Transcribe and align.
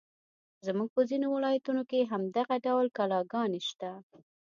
زموږ 0.65 0.89
په 0.95 1.01
ځینو 1.09 1.27
ولایتونو 1.35 1.81
کې 1.89 2.09
هم 2.11 2.21
دغه 2.37 2.55
ډول 2.65 2.87
کلاګانې 2.97 3.61
شته. 3.69 3.91